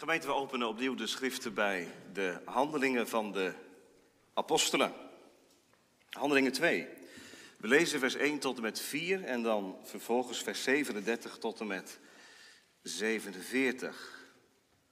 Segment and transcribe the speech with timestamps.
[0.00, 3.52] Gemeente, we openen opnieuw de schriften bij de handelingen van de
[4.34, 4.92] apostelen.
[6.10, 6.88] Handelingen 2.
[7.56, 11.66] We lezen vers 1 tot en met 4 en dan vervolgens vers 37 tot en
[11.66, 11.98] met
[12.82, 14.26] 47.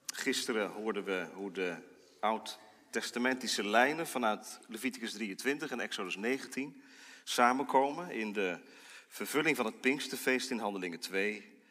[0.05, 1.75] Gisteren hoorden we hoe de
[2.19, 6.81] oud-testamentische lijnen vanuit Leviticus 23 en Exodus 19
[7.23, 8.59] samenkomen in de
[9.07, 11.61] vervulling van het Pinksterfeest in Handelingen 2.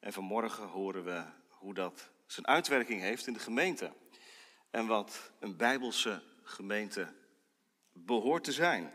[0.00, 3.92] En vanmorgen horen we hoe dat zijn uitwerking heeft in de gemeente.
[4.70, 7.14] En wat een bijbelse gemeente
[7.92, 8.92] behoort te zijn.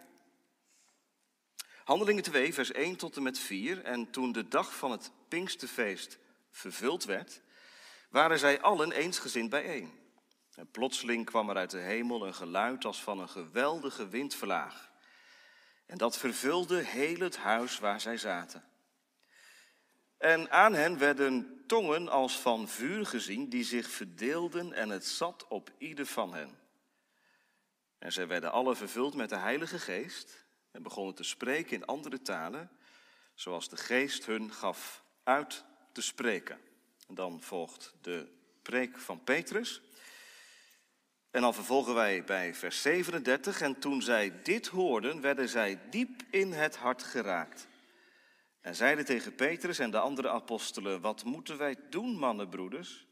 [1.84, 3.84] Handelingen 2, vers 1 tot en met 4.
[3.84, 6.18] En toen de dag van het Pinksterfeest
[6.52, 7.42] vervuld werd,
[8.10, 10.00] waren zij allen eensgezind bijeen.
[10.56, 14.92] En plotseling kwam er uit de hemel een geluid als van een geweldige windvlaag.
[15.86, 18.64] En dat vervulde heel het huis waar zij zaten.
[20.18, 25.48] En aan hen werden tongen als van vuur gezien, die zich verdeelden en het zat
[25.48, 26.58] op ieder van hen.
[27.98, 32.22] En zij werden alle vervuld met de Heilige Geest en begonnen te spreken in andere
[32.22, 32.72] talen,
[33.34, 36.60] zoals de Geest hun gaf uit te spreken.
[37.08, 38.28] En dan volgt de
[38.62, 39.82] preek van Petrus.
[41.32, 43.62] En dan vervolgen wij bij vers 37.
[43.62, 47.68] En toen zij dit hoorden, werden zij diep in het hart geraakt.
[48.70, 53.08] En zeiden tegen Petrus en de andere apostelen: Wat moeten wij doen, mannenbroeders?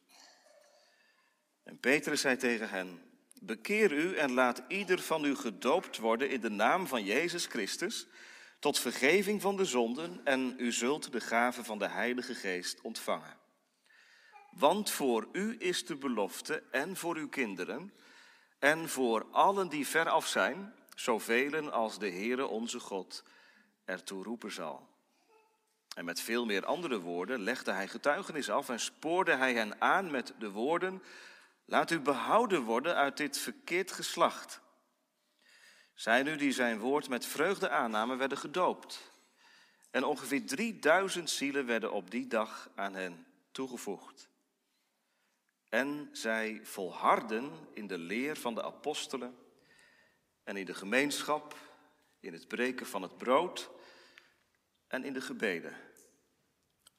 [1.63, 3.01] En Petrus zei tegen hen:
[3.41, 8.07] Bekeer u en laat ieder van u gedoopt worden in de naam van Jezus Christus,
[8.59, 13.37] tot vergeving van de zonden, en u zult de gave van de Heilige Geest ontvangen.
[14.51, 17.93] Want voor u is de belofte en voor uw kinderen
[18.59, 23.23] en voor allen die veraf zijn, zoveel als de Heere onze God
[23.85, 24.95] ertoe roepen zal.
[25.97, 30.11] En met veel meer andere woorden legde hij getuigenis af en spoorde hij hen aan
[30.11, 31.03] met de woorden:
[31.65, 34.61] Laat u behouden worden uit dit verkeerd geslacht.
[35.93, 39.11] Zij nu die zijn woord met vreugde aannamen, werden gedoopt.
[39.91, 44.29] En ongeveer 3000 zielen werden op die dag aan hen toegevoegd.
[45.69, 49.37] En zij volharden in de leer van de apostelen
[50.43, 51.57] en in de gemeenschap,
[52.19, 53.69] in het breken van het brood
[54.87, 55.86] en in de gebeden.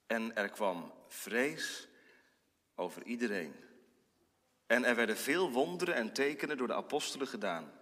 [0.08, 1.88] En er kwam vrees
[2.74, 3.54] over iedereen.
[4.66, 7.72] En er werden veel wonderen en tekenen door de apostelen gedaan.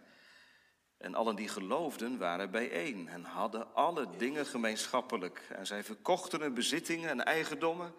[0.97, 5.43] En allen die geloofden waren bijeen en hadden alle dingen gemeenschappelijk.
[5.49, 7.95] En zij verkochten hun bezittingen en eigendommen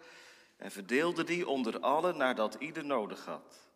[0.56, 3.68] en verdeelden die onder allen nadat ieder nodig had.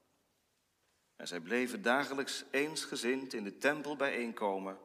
[1.17, 4.79] En zij bleven dagelijks eensgezind in de tempel bijeenkomen.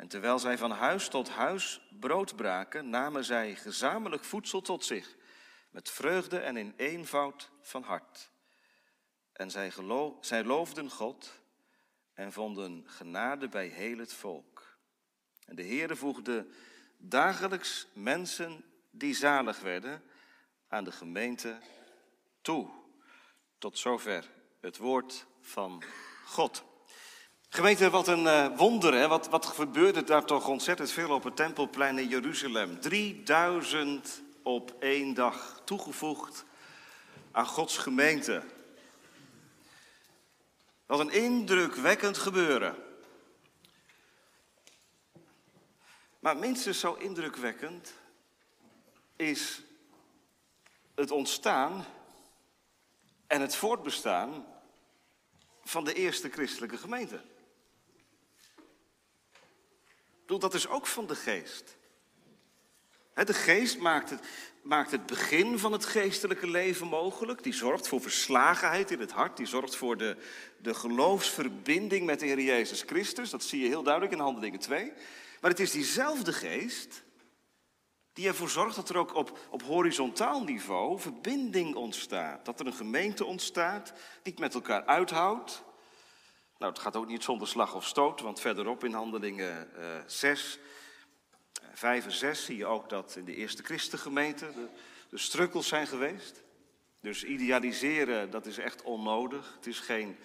[0.00, 5.16] En terwijl zij van huis tot huis brood braken, namen zij gezamenlijk voedsel tot zich,
[5.70, 8.30] met vreugde en in eenvoud van hart.
[9.32, 9.72] En zij,
[10.20, 11.32] zij loofden God
[12.14, 14.78] en vonden genade bij heel het volk.
[15.46, 16.46] En de Heere voegde
[16.96, 20.02] dagelijks mensen die zalig werden
[20.68, 21.58] aan de gemeente
[22.40, 22.70] toe.
[23.58, 25.82] Tot zover het woord van
[26.24, 26.68] God.
[27.52, 29.08] Gemeente, wat een uh, wonder, hè?
[29.08, 32.80] Wat, wat gebeurde daar toch ontzettend veel op het Tempelplein in Jeruzalem.
[32.80, 36.44] 3000 op één dag toegevoegd
[37.30, 38.42] aan Gods gemeente.
[40.86, 42.76] Wat een indrukwekkend gebeuren.
[46.20, 47.92] Maar minstens zo indrukwekkend
[49.16, 49.62] is
[50.94, 51.84] het ontstaan
[53.26, 54.46] en het voortbestaan
[55.64, 57.20] van de eerste christelijke gemeente.
[60.38, 61.76] Dat is ook van de geest.
[63.14, 64.20] De geest maakt het,
[64.62, 67.42] maakt het begin van het geestelijke leven mogelijk.
[67.42, 69.36] Die zorgt voor verslagenheid in het hart.
[69.36, 70.16] Die zorgt voor de,
[70.58, 73.30] de geloofsverbinding met de Heer Jezus Christus.
[73.30, 74.92] Dat zie je heel duidelijk in Handelingen 2.
[75.40, 77.02] Maar het is diezelfde geest
[78.12, 82.44] die ervoor zorgt dat er ook op, op horizontaal niveau verbinding ontstaat.
[82.44, 85.62] Dat er een gemeente ontstaat die het met elkaar uithoudt.
[86.60, 90.58] Nou, het gaat ook niet zonder slag of stoot, want verderop in Handelingen uh, 6,
[91.72, 94.68] 5 en 6 zie je ook dat in de eerste christengemeente de,
[95.08, 96.42] de strukkels zijn geweest.
[97.00, 99.54] Dus idealiseren, dat is echt onnodig.
[99.56, 100.16] Het is geen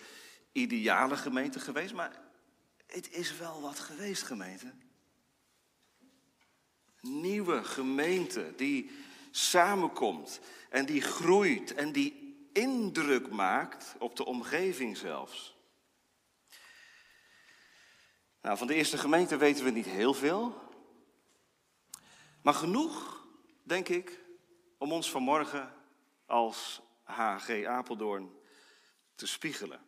[0.52, 2.22] ideale gemeente geweest, maar
[2.86, 4.74] het is wel wat geweest, gemeente
[7.06, 8.92] nieuwe gemeente die
[9.32, 10.40] samenkomt
[10.70, 15.55] en die groeit en die indruk maakt op de omgeving zelfs.
[18.46, 20.70] Nou, van de eerste gemeente weten we niet heel veel,
[22.42, 23.28] maar genoeg,
[23.64, 24.20] denk ik,
[24.78, 25.74] om ons vanmorgen
[26.26, 28.40] als HG Apeldoorn
[29.16, 29.86] te spiegelen.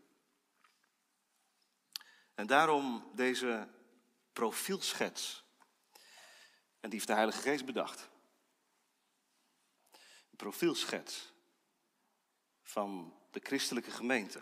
[2.34, 3.68] En daarom deze
[4.34, 5.44] profielschets.
[6.80, 8.10] En die heeft de Heilige Geest bedacht.
[10.30, 11.34] Een profielschets
[12.62, 14.42] van de christelijke gemeente.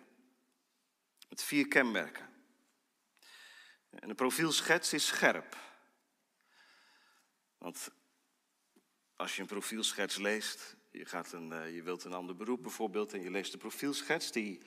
[1.30, 2.35] Met vier kenmerken.
[4.00, 5.58] En de profielschets is scherp.
[7.58, 7.90] Want
[9.16, 13.14] als je een profielschets leest, je, gaat een, eh, je wilt een ander beroep bijvoorbeeld,
[13.14, 14.62] en je leest de profielschets die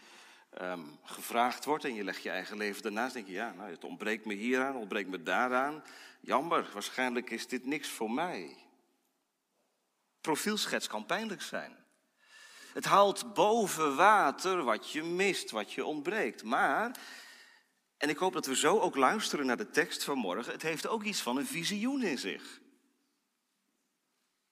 [0.50, 3.84] ehm, gevraagd wordt en je legt je eigen leven daarnaast, denk je, ja, nou, het
[3.84, 5.84] ontbreekt me hieraan, het ontbreekt me daaraan.
[6.20, 8.56] Jammer, waarschijnlijk is dit niks voor mij.
[10.20, 11.76] Profielschets kan pijnlijk zijn.
[12.72, 16.42] Het haalt boven water wat je mist, wat je ontbreekt.
[16.42, 16.96] Maar,
[17.98, 20.86] en ik hoop dat we zo ook luisteren naar de tekst van morgen, het heeft
[20.86, 22.60] ook iets van een visioen in zich.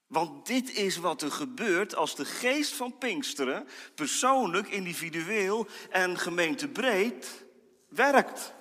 [0.06, 7.44] Want dit is wat er gebeurt als de geest van Pinksteren persoonlijk, individueel en gemeentebreed
[7.88, 8.54] werkt.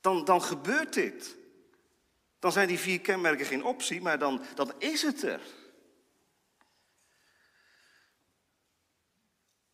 [0.00, 1.36] Dan, dan gebeurt dit.
[2.38, 5.40] Dan zijn die vier kenmerken geen optie, maar dan, dan is het er.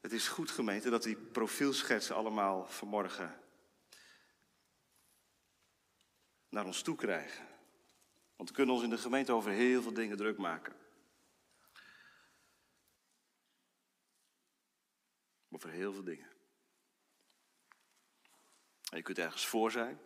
[0.01, 3.41] Het is goed gemeente dat die profielschetsen allemaal vanmorgen
[6.49, 7.47] naar ons toe krijgen.
[8.37, 10.77] Want we kunnen ons in de gemeente over heel veel dingen druk maken.
[15.51, 16.31] Over heel veel dingen.
[18.91, 20.01] En je kunt ergens voor zijn.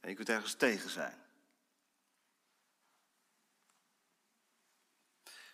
[0.00, 1.27] En je kunt ergens tegen zijn.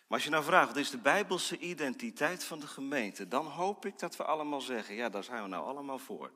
[0.07, 3.27] Maar als je nou vraagt, wat is de bijbelse identiteit van de gemeente?
[3.27, 6.31] Dan hoop ik dat we allemaal zeggen, ja, daar zijn we nou allemaal voor.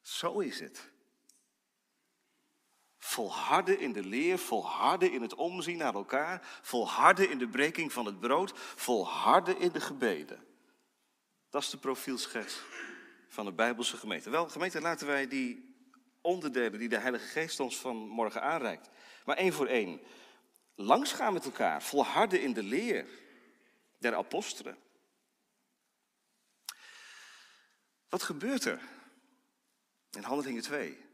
[0.00, 0.90] Zo is het.
[2.98, 8.06] Volharden in de leer, volharden in het omzien naar elkaar, volharden in de breking van
[8.06, 10.46] het brood, volharden in de gebeden.
[11.50, 12.62] Dat is de profielschets
[13.28, 14.30] van de Bijbelse gemeente.
[14.30, 15.74] Wel, gemeente, laten wij die
[16.20, 18.88] onderdelen die de Heilige Geest ons vanmorgen aanreikt,
[19.26, 20.00] maar één voor één,
[20.74, 23.06] langs gaan met elkaar, volharden in de leer
[23.98, 24.78] der apostelen.
[28.08, 28.80] Wat gebeurt er
[30.10, 31.04] in Handelingen 2.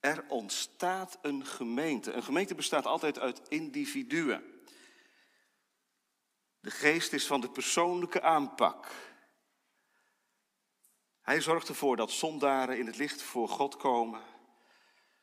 [0.00, 2.12] Er ontstaat een gemeente.
[2.12, 4.62] Een gemeente bestaat altijd uit individuen.
[6.60, 8.86] De geest is van de persoonlijke aanpak.
[11.20, 14.22] Hij zorgt ervoor dat zondaren in het licht voor God komen,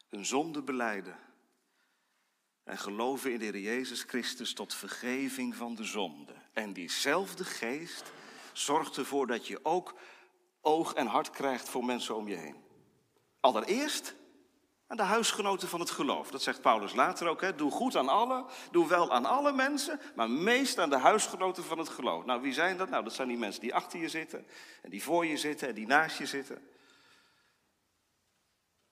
[0.09, 1.24] hun zonde beleiden
[2.65, 6.33] en geloven in de Heer Jezus Christus tot vergeving van de zonde.
[6.53, 8.11] En diezelfde geest
[8.53, 9.95] zorgt ervoor dat je ook
[10.61, 12.55] oog en hart krijgt voor mensen om je heen.
[13.39, 14.15] Allereerst
[14.87, 16.31] aan de huisgenoten van het geloof.
[16.31, 17.41] Dat zegt Paulus later ook.
[17.41, 17.55] Hè?
[17.55, 21.77] Doe goed aan alle, doe wel aan alle mensen, maar meest aan de huisgenoten van
[21.77, 22.25] het geloof.
[22.25, 22.89] Nou, wie zijn dat?
[22.89, 24.47] Nou, dat zijn die mensen die achter je zitten,
[24.81, 26.69] en die voor je zitten, en die naast je zitten.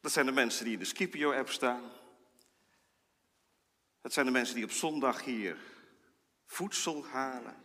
[0.02, 1.81] Dat zijn de mensen die in de Scipio-app staan.
[4.03, 5.57] Dat zijn de mensen die op zondag hier
[6.45, 7.55] voedsel halen.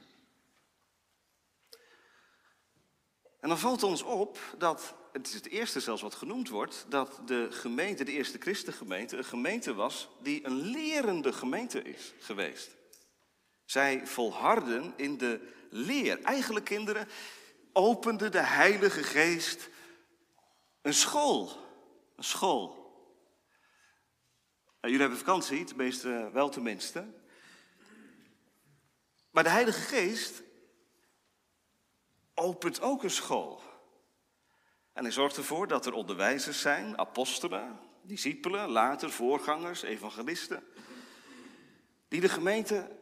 [3.41, 7.21] En dan valt ons op dat het is het eerste zelfs wat genoemd wordt, dat
[7.25, 12.77] de gemeente, de eerste christengemeente, een gemeente was die een lerende gemeente is geweest.
[13.65, 15.41] Zij volharden in de
[15.71, 16.23] leer.
[16.23, 17.09] Eigenlijk, kinderen,
[17.73, 19.69] opende de Heilige Geest
[20.83, 21.51] een school.
[22.17, 22.78] Een school.
[24.81, 27.07] Nou, jullie hebben vakantie, tenminste wel tenminste.
[29.31, 30.43] Maar de Heilige Geest
[32.35, 33.63] opent ook een school.
[34.93, 40.65] En hij zorgt ervoor dat er onderwijzers zijn, apostelen, discipelen, later voorgangers, evangelisten,
[42.09, 42.97] die de gemeente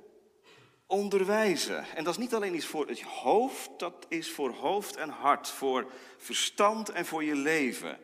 [0.87, 1.85] onderwijzen.
[1.95, 5.49] En dat is niet alleen iets voor het hoofd, dat is voor hoofd en hart,
[5.49, 7.99] voor verstand en voor je leven.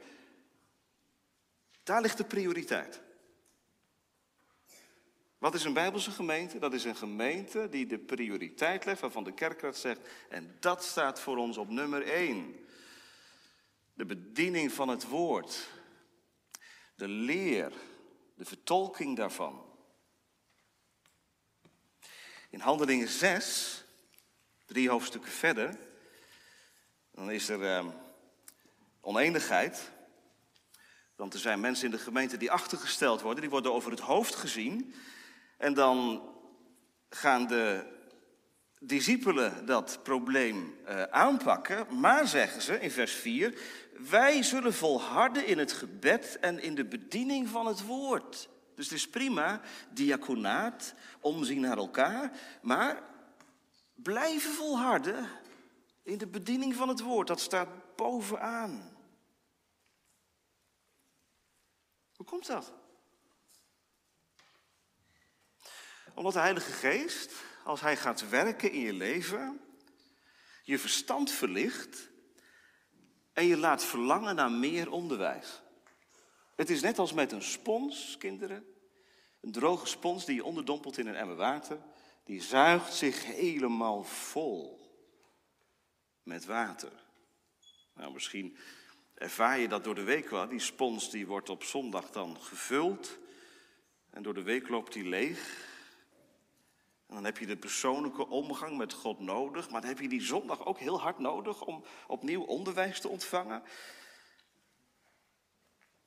[1.83, 3.02] Daar ligt de prioriteit.
[5.43, 6.59] Wat is een Bijbelse gemeente?
[6.59, 11.21] Dat is een gemeente die de prioriteit legt, waarvan de kerkraad zegt, en dat staat
[11.21, 12.67] voor ons op nummer één.
[13.95, 15.69] De bediening van het woord.
[16.95, 17.73] De leer.
[18.35, 19.65] De vertolking daarvan.
[22.51, 23.85] In Handelingen 6,
[24.67, 25.79] drie hoofdstukken verder,
[27.11, 27.87] dan is er uh,
[29.01, 29.91] oneenigheid.
[31.17, 34.35] Want er zijn mensen in de gemeente die achtergesteld worden, die worden over het hoofd
[34.35, 34.95] gezien.
[35.63, 36.23] En dan
[37.09, 37.85] gaan de
[38.79, 43.59] discipelen dat probleem uh, aanpakken, maar zeggen ze in vers 4,
[44.11, 48.49] wij zullen volharden in het gebed en in de bediening van het woord.
[48.75, 53.03] Dus het is prima, diaconaat, omzien naar elkaar, maar
[53.95, 55.29] blijven volharden
[56.03, 57.27] in de bediening van het woord.
[57.27, 58.97] Dat staat bovenaan.
[62.17, 62.73] Hoe komt dat?
[66.15, 67.33] Omdat de Heilige Geest,
[67.65, 69.61] als Hij gaat werken in je leven,
[70.63, 72.11] je verstand verlicht
[73.33, 75.63] en je laat verlangen naar meer onderwijs.
[76.57, 78.65] Het is net als met een spons, kinderen.
[79.41, 81.79] Een droge spons die je onderdompelt in een emmer water.
[82.25, 84.81] Die zuigt zich helemaal vol
[86.23, 86.93] met water.
[87.95, 88.57] Nou, misschien
[89.15, 90.49] ervaar je dat door de week wel.
[90.49, 93.19] Die spons die wordt op zondag dan gevuld.
[94.11, 95.71] En door de week loopt die leeg.
[97.15, 99.71] Dan heb je de persoonlijke omgang met God nodig.
[99.71, 103.63] Maar dan heb je die zondag ook heel hard nodig om opnieuw onderwijs te ontvangen.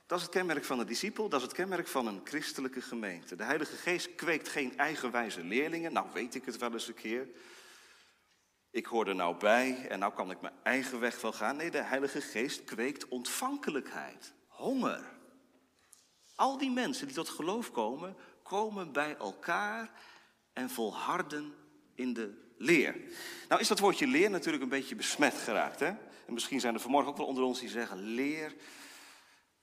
[0.05, 3.35] Dat is het kenmerk van de discipel, dat is het kenmerk van een christelijke gemeente.
[3.35, 5.93] De Heilige Geest kweekt geen eigenwijze leerlingen.
[5.93, 7.27] Nou weet ik het wel eens een keer.
[8.71, 11.55] Ik hoor er nou bij en nou kan ik mijn eigen weg wel gaan.
[11.55, 15.13] Nee, de Heilige Geest kweekt ontvankelijkheid, honger.
[16.35, 19.91] Al die mensen die tot geloof komen, komen bij elkaar
[20.55, 21.53] en volharden
[21.95, 22.95] in de leer.
[23.47, 25.79] Nou is dat woordje leer natuurlijk een beetje besmet geraakt.
[25.79, 25.87] Hè?
[26.25, 28.55] En misschien zijn er vanmorgen ook wel onder ons die zeggen leer.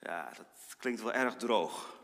[0.00, 2.00] Ja, dat klinkt wel erg droog.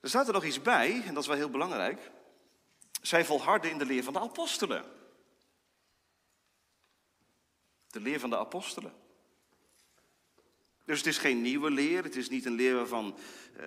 [0.00, 2.10] Er staat er nog iets bij, en dat is wel heel belangrijk.
[3.02, 4.84] Zij volharden in de leer van de apostelen.
[7.86, 8.92] De leer van de apostelen.
[10.84, 13.18] Dus het is geen nieuwe leer, het is niet een leer waarvan
[13.56, 13.64] uh,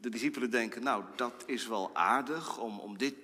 [0.00, 3.14] de discipelen denken, nou dat is wel aardig om, om dit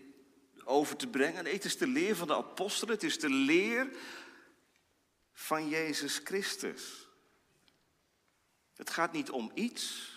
[0.64, 1.45] over te brengen.
[1.45, 3.97] Nee, het is de leer van de apostelen, het is de leer
[5.33, 7.09] van Jezus Christus.
[8.75, 10.12] Het gaat niet om iets,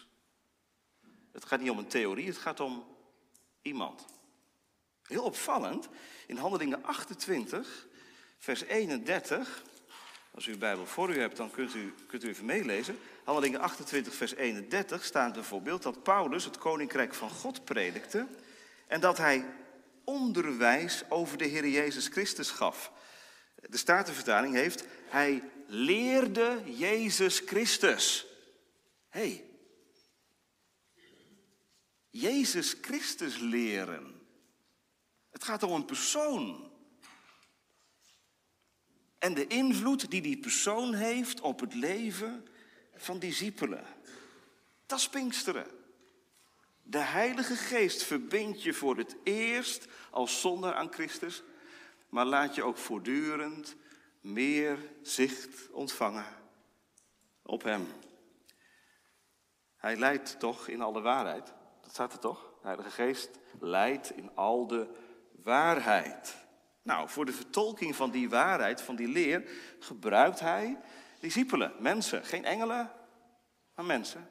[1.32, 2.96] het gaat niet om een theorie, het gaat om
[3.62, 4.06] iemand.
[5.04, 5.90] Heel opvallend,
[6.28, 7.88] in Handelingen 28,
[8.38, 9.64] vers 31,
[10.32, 13.00] als u uw Bijbel voor u hebt, dan kunt u, kunt u even meelezen.
[13.24, 18.28] Handelingen 28, vers 31 staat bijvoorbeeld dat Paulus het koninkrijk van God predikte
[18.88, 19.46] en dat hij
[20.04, 22.92] onderwijs over de Heer Jezus Christus gaf.
[23.70, 28.26] De Statenvertaling heeft, hij leerde Jezus Christus.
[29.10, 29.44] Hé, hey,
[32.10, 34.22] Jezus Christus leren.
[35.30, 36.69] Het gaat om een persoon.
[39.20, 42.48] En de invloed die die persoon heeft op het leven
[42.96, 43.86] van discipelen.
[44.86, 45.68] Dat is Pinksteren.
[46.84, 51.44] De Heilige Geest verbindt je voor het eerst als zonder aan Christus,
[52.10, 53.76] maar laat je ook voortdurend
[54.22, 56.26] meer zicht ontvangen
[57.42, 57.88] op Hem.
[59.76, 61.54] Hij leidt toch in alle waarheid.
[61.82, 62.40] Dat staat er toch?
[62.62, 64.88] De Heilige Geest leidt in al de
[65.32, 66.36] waarheid.
[66.90, 70.82] Nou, voor de vertolking van die waarheid, van die leer, gebruikt hij
[71.20, 72.26] discipelen, mensen.
[72.26, 72.92] Geen engelen,
[73.76, 74.30] maar mensen.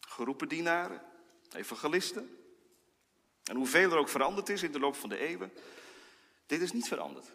[0.00, 1.02] Geroepen dienaren,
[1.52, 2.38] evangelisten.
[3.44, 5.52] En hoeveel er ook veranderd is in de loop van de eeuwen,
[6.46, 7.32] dit is niet veranderd.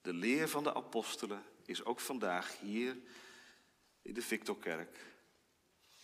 [0.00, 2.96] De leer van de apostelen is ook vandaag hier
[4.02, 4.98] in de Victorkerk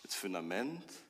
[0.01, 1.04] het fundament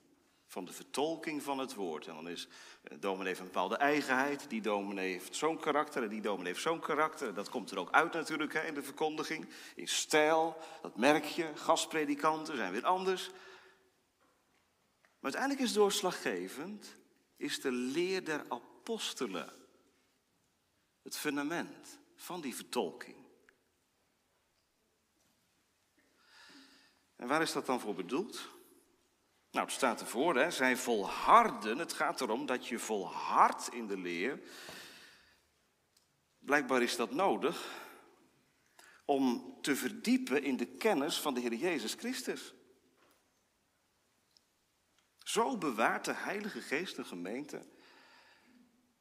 [0.55, 2.07] van de vertolking van het woord.
[2.07, 2.47] En dan is
[2.83, 6.63] een dominee heeft een bepaalde eigenheid, die dominee heeft zo'n karakter en die dominee heeft
[6.63, 7.33] zo'n karakter.
[7.33, 11.51] Dat komt er ook uit natuurlijk hè, in de verkondiging, in stijl, dat merk je.
[11.55, 13.29] Gastpredikanten zijn weer anders.
[15.19, 16.95] Maar uiteindelijk is doorslaggevend,
[17.37, 19.53] is de leer der apostelen
[21.03, 23.17] het fundament van die vertolking.
[27.15, 28.53] En waar is dat dan voor bedoeld?
[29.55, 30.51] Nou, het staat ervoor, hè?
[30.51, 31.77] zij volharden.
[31.77, 34.41] Het gaat erom dat je volhardt in de leer.
[36.39, 37.83] Blijkbaar is dat nodig
[39.05, 42.53] om te verdiepen in de kennis van de Heer Jezus Christus.
[45.17, 47.67] Zo bewaart de Heilige Geest een gemeente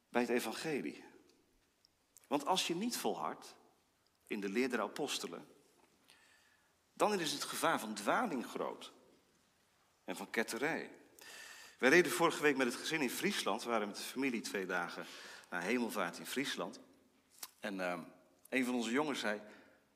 [0.09, 1.03] bij het Evangelie.
[2.27, 3.55] Want als je niet volhardt
[4.27, 5.47] in de leer der apostelen,
[6.93, 8.93] dan is het gevaar van dwaling groot
[10.05, 10.89] en van ketterij.
[11.77, 13.63] Wij reden vorige week met het gezin in Friesland.
[13.63, 15.05] We waren met de familie twee dagen
[15.49, 16.79] naar hemelvaart in Friesland.
[17.59, 17.99] En uh,
[18.49, 19.41] een van onze jongens zei: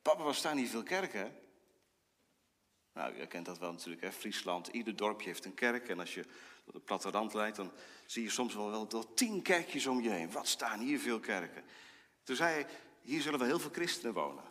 [0.02, 1.34] Papa, waar staan hier veel kerken?
[2.92, 4.12] Nou, je kent dat wel natuurlijk, hè?
[4.12, 4.66] Friesland.
[4.66, 5.88] Ieder dorpje heeft een kerk.
[5.88, 6.22] En als je
[6.64, 7.72] door de platteland rijdt, dan
[8.06, 10.32] zie je soms wel, wel, wel tien kerkjes om je heen.
[10.32, 11.64] Wat staan hier veel kerken?
[12.22, 12.66] Toen zei hij:
[13.00, 14.44] Hier zullen wel heel veel christenen wonen.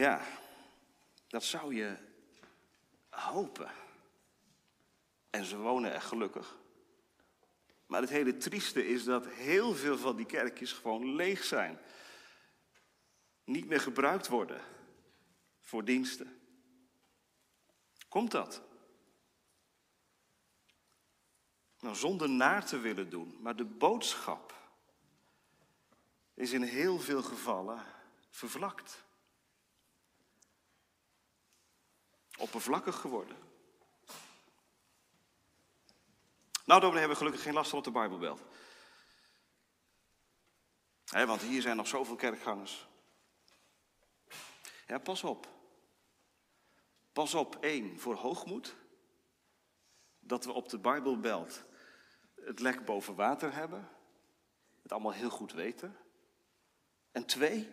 [0.00, 0.26] Ja,
[1.28, 1.96] dat zou je
[3.08, 3.70] hopen.
[5.30, 6.56] En ze wonen echt gelukkig.
[7.86, 11.78] Maar het hele trieste is dat heel veel van die kerkjes gewoon leeg zijn.
[13.44, 14.60] Niet meer gebruikt worden
[15.60, 16.40] voor diensten.
[18.08, 18.62] Komt dat?
[21.80, 24.54] Nou, zonder naar te willen doen, maar de boodschap
[26.34, 27.84] is in heel veel gevallen
[28.30, 29.08] vervlakt.
[32.40, 33.36] Oppervlakkig geworden.
[36.64, 38.42] Nou, dominee, hebben we gelukkig geen last van op de Bijbelbelt.
[41.04, 42.86] He, want hier zijn nog zoveel kerkgangers.
[44.86, 45.48] Ja, pas op.
[47.12, 48.74] Pas op, één, voor hoogmoed.
[50.18, 51.64] Dat we op de Bijbelbelt
[52.34, 53.88] het lek boven water hebben.
[54.82, 55.96] Het allemaal heel goed weten.
[57.12, 57.68] En twee,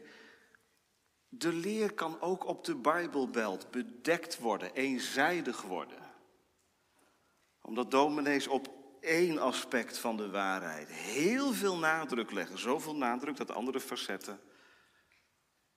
[1.29, 5.99] de leer kan ook op de Bijbelbelt bedekt worden, eenzijdig worden.
[7.61, 8.69] Omdat dominees op
[9.01, 12.59] één aspect van de waarheid heel veel nadruk leggen.
[12.59, 14.39] Zoveel nadruk dat andere facetten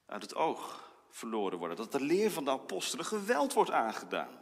[0.06, 1.76] uit het oog verloren worden.
[1.76, 4.38] Dat de leer van de apostelen geweld wordt aangedaan.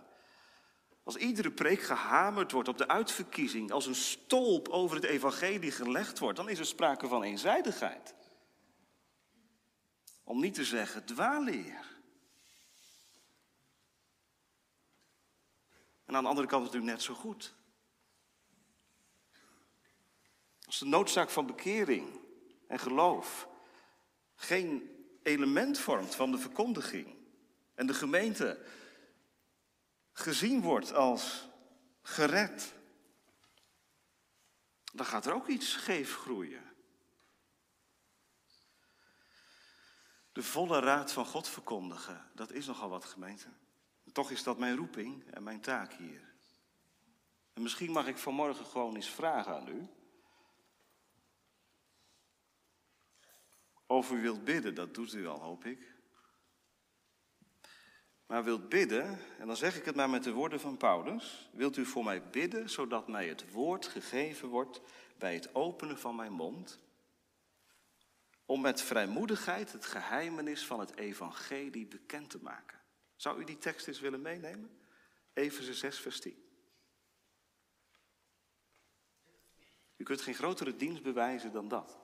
[1.05, 6.19] Als iedere preek gehamerd wordt op de uitverkiezing, als een stolp over het evangelie gelegd
[6.19, 8.15] wordt, dan is er sprake van eenzijdigheid.
[10.29, 11.97] Om niet te zeggen dwaalleer.
[16.05, 17.55] En aan de andere kant natuurlijk net zo goed.
[20.67, 22.21] Als de noodzaak van bekering
[22.67, 23.49] en geloof
[24.35, 24.91] geen
[25.23, 27.17] element vormt van de verkondiging
[27.75, 28.65] en de gemeente
[30.13, 31.49] gezien wordt als
[32.03, 32.75] gered,
[34.93, 36.68] dan gaat er ook iets scheef groeien.
[40.39, 43.47] De volle raad van God verkondigen, dat is nogal wat gemeente.
[44.05, 46.35] En toch is dat mijn roeping en mijn taak hier.
[47.53, 49.89] En misschien mag ik vanmorgen gewoon eens vragen aan u.
[53.87, 55.95] Of u wilt bidden, dat doet u al, hoop ik.
[58.27, 61.51] Maar wilt bidden, en dan zeg ik het maar met de woorden van Paulus.
[61.53, 64.81] Wilt u voor mij bidden, zodat mij het woord gegeven wordt
[65.17, 66.88] bij het openen van mijn mond?
[68.49, 72.79] Om met vrijmoedigheid het geheimenis van het evangelie bekend te maken.
[73.17, 74.79] Zou u die tekst eens willen meenemen?
[75.33, 76.45] Efeze 6, vers 10.
[79.97, 81.99] U kunt geen grotere dienst bewijzen dan dat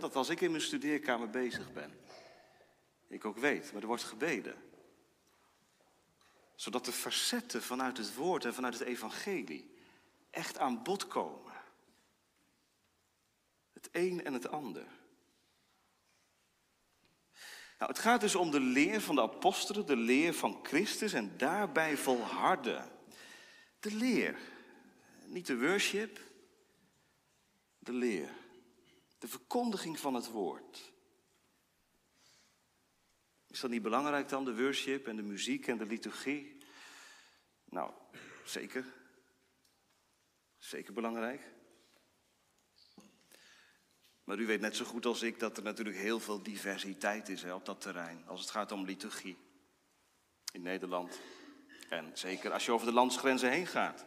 [0.00, 1.98] dat als ik in mijn studeerkamer bezig ben,
[3.08, 4.56] ik ook weet, maar er wordt gebeden.
[6.54, 9.74] Zodat de facetten vanuit het woord en vanuit het evangelie
[10.30, 11.45] echt aan bod komen.
[13.86, 14.86] Het een en het ander.
[17.78, 21.36] Nou, het gaat dus om de leer van de apostelen, de leer van Christus en
[21.36, 22.90] daarbij volharden.
[23.80, 24.38] De leer,
[25.26, 26.20] niet de worship,
[27.78, 28.30] de leer.
[29.18, 30.92] De verkondiging van het woord.
[33.46, 36.56] Is dat niet belangrijk dan, de worship en de muziek en de liturgie?
[37.64, 37.92] Nou,
[38.44, 38.84] zeker.
[40.58, 41.55] Zeker belangrijk.
[44.26, 47.42] Maar u weet net zo goed als ik dat er natuurlijk heel veel diversiteit is
[47.42, 48.26] hè, op dat terrein.
[48.26, 49.38] Als het gaat om liturgie.
[50.52, 51.20] In Nederland.
[51.88, 54.06] En zeker als je over de landsgrenzen heen gaat.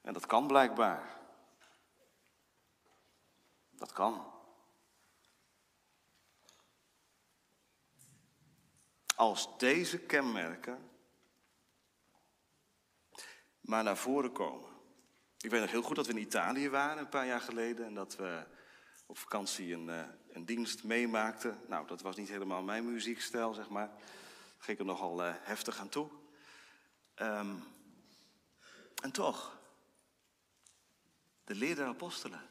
[0.00, 1.20] En dat kan blijkbaar.
[3.70, 4.32] Dat kan.
[9.16, 10.90] Als deze kenmerken
[13.60, 14.73] maar naar voren komen.
[15.44, 17.94] Ik weet nog heel goed dat we in Italië waren een paar jaar geleden en
[17.94, 18.46] dat we
[19.06, 21.60] op vakantie een, eh, een dienst meemaakten.
[21.68, 23.86] Nou, dat was niet helemaal mijn muziekstijl, zeg maar.
[23.88, 23.98] Daar
[24.58, 26.10] ging ik er nogal uh, heftig aan toe.
[27.16, 27.64] Um,
[29.02, 29.58] en toch,
[31.44, 32.50] de leer der apostelen.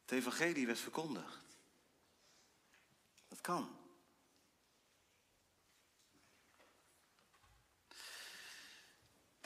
[0.00, 1.38] Het evangelie werd verkondigd.
[3.28, 3.85] Dat kan.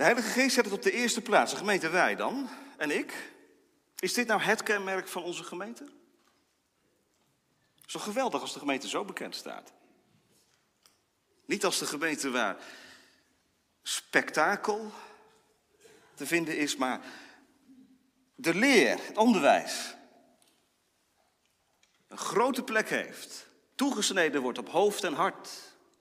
[0.01, 1.51] De Heilige Geest zet het op de eerste plaats.
[1.51, 3.33] De gemeente wij dan en ik.
[3.99, 5.89] Is dit nou het kenmerk van onze gemeente?
[7.87, 9.73] Zo geweldig als de gemeente zo bekend staat.
[11.45, 12.57] Niet als de gemeente waar
[13.83, 14.93] spektakel
[16.15, 17.01] te vinden is, maar
[18.35, 19.95] de leer, het onderwijs,
[22.09, 25.51] een grote plek heeft, toegesneden wordt op hoofd en hart,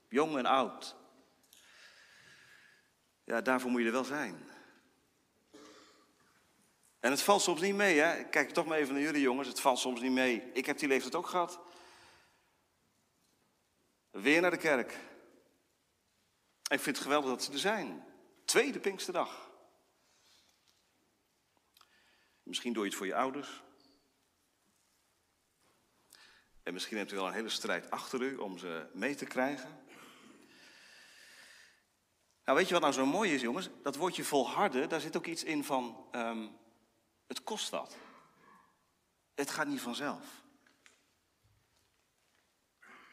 [0.08, 0.98] jong en oud.
[3.30, 4.48] Ja, daarvoor moet je er wel zijn.
[7.00, 8.24] En het valt soms niet mee, hè?
[8.24, 9.48] Kijk toch maar even naar jullie jongens.
[9.48, 10.52] Het valt soms niet mee.
[10.54, 11.60] Ik heb die leeftijd ook gehad.
[14.12, 14.92] Weer naar de kerk.
[16.68, 18.06] Ik vind het geweldig dat ze er zijn.
[18.46, 19.52] Tweede Pinksterdag.
[22.44, 23.63] Misschien doe je het voor je ouders.
[26.63, 29.88] En misschien hebt u wel een hele strijd achter u om ze mee te krijgen.
[32.50, 33.70] Nou, weet je wat nou zo mooi is, jongens?
[33.84, 36.48] Dat woordje volharden, daar zit ook iets in van, ehm,
[37.28, 37.96] het kost wat.
[39.36, 40.26] Het gaat niet vanzelf.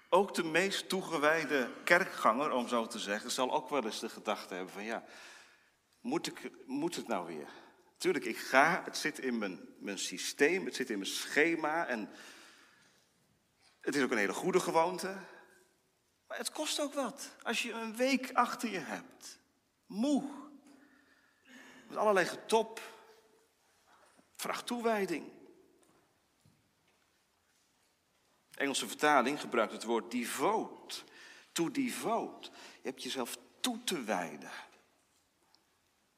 [0.09, 4.55] Ook de meest toegewijde kerkganger, om zo te zeggen, zal ook wel eens de gedachte
[4.55, 5.05] hebben van, ja,
[6.01, 7.49] moet, ik, moet het nou weer?
[7.96, 12.11] Tuurlijk, ik ga, het zit in mijn, mijn systeem, het zit in mijn schema en
[13.81, 15.16] het is ook een hele goede gewoonte.
[16.26, 17.30] Maar het kost ook wat.
[17.42, 19.38] Als je een week achter je hebt,
[19.86, 20.30] moe,
[21.88, 22.80] met allerlei getop,
[24.36, 25.32] vraagt toewijding.
[28.50, 30.96] De Engelse vertaling gebruikt het woord devote.
[31.52, 32.50] To devote.
[32.82, 34.50] Je hebt jezelf toe te wijden.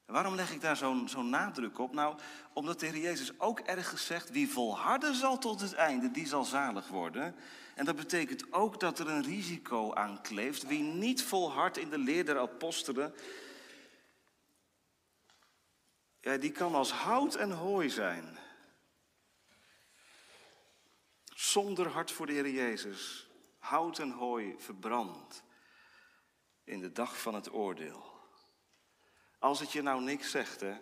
[0.09, 1.93] Waarom leg ik daar zo'n zo'n nadruk op?
[1.93, 2.17] Nou,
[2.53, 6.43] omdat de Heer Jezus ook ergens zegt: wie volharden zal tot het einde, die zal
[6.43, 7.35] zalig worden.
[7.75, 10.67] En dat betekent ook dat er een risico aan kleeft.
[10.67, 13.13] Wie niet volhardt in de leer der apostelen,
[16.19, 18.37] ja, die kan als hout en hooi zijn.
[21.25, 25.43] Zonder hart voor de Heer Jezus, hout en hooi verbrand
[26.63, 28.18] in de dag van het oordeel.
[29.39, 30.77] Als het je nou niks zegt, hè,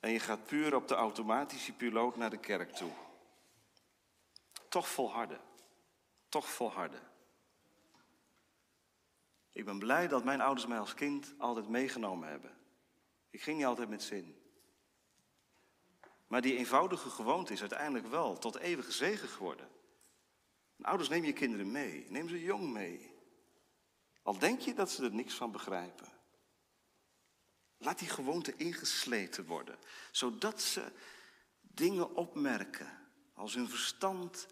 [0.00, 2.90] en je gaat puur op de automatische piloot naar de kerk toe.
[4.68, 5.40] Toch volharden.
[6.28, 7.00] Toch volharden.
[9.52, 12.56] Ik ben blij dat mijn ouders mij als kind altijd meegenomen hebben.
[13.30, 14.36] Ik ging niet altijd met zin.
[16.26, 19.68] Maar die eenvoudige gewoonte is uiteindelijk wel tot eeuwige zegen geworden.
[20.76, 22.06] En ouders, neem je kinderen mee.
[22.08, 23.14] Neem ze jong mee.
[24.22, 26.11] Al denk je dat ze er niks van begrijpen.
[27.82, 29.78] Laat die gewoonte ingesleten worden,
[30.10, 30.92] zodat ze
[31.60, 32.98] dingen opmerken
[33.34, 34.46] als hun verstand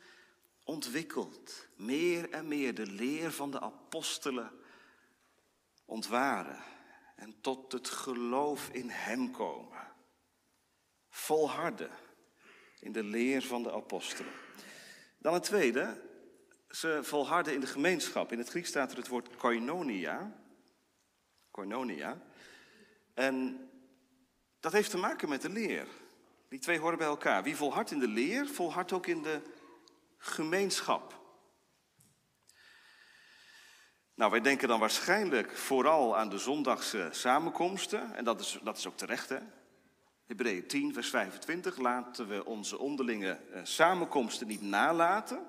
[0.64, 4.52] ontwikkelt, meer en meer de leer van de apostelen
[5.84, 6.62] ontwaren
[7.16, 9.92] en tot het geloof in Hem komen.
[11.08, 11.90] Volharden
[12.80, 14.32] in de leer van de apostelen.
[15.18, 16.00] Dan het tweede,
[16.70, 18.32] ze volharden in de gemeenschap.
[18.32, 20.36] In het Grieks staat er het woord koinonia.
[21.50, 22.22] Koinonia.
[23.14, 23.68] En
[24.60, 25.86] dat heeft te maken met de leer.
[26.48, 27.42] Die twee horen bij elkaar.
[27.42, 29.40] Wie volhardt in de leer, volhardt ook in de
[30.18, 31.18] gemeenschap.
[34.14, 38.14] Nou, wij denken dan waarschijnlijk vooral aan de zondagse samenkomsten.
[38.14, 39.38] En dat is, dat is ook terecht, hè?
[40.26, 41.76] Hebreeën 10, vers 25.
[41.76, 45.46] Laten we onze onderlinge eh, samenkomsten niet nalaten.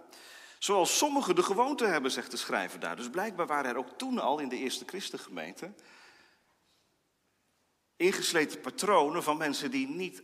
[0.59, 2.95] Zoals sommigen de gewoonte hebben, zegt de schrijver daar.
[2.95, 5.73] Dus blijkbaar waren er ook toen al in de eerste christengemeente
[8.01, 10.23] ingesleten patronen van mensen die niet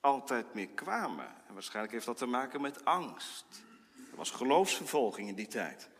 [0.00, 1.46] altijd meer kwamen.
[1.46, 3.44] En waarschijnlijk heeft dat te maken met angst.
[4.10, 5.90] Er was geloofsvervolging in die tijd.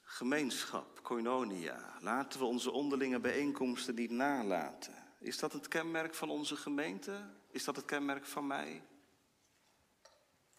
[0.00, 1.96] Gemeenschap, koinonia.
[2.00, 4.94] Laten we onze onderlinge bijeenkomsten niet nalaten.
[5.18, 7.30] Is dat het kenmerk van onze gemeente?
[7.50, 8.82] Is dat het kenmerk van mij?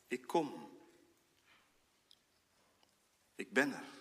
[0.07, 0.71] Ik kom.
[3.35, 3.96] Ik ben er.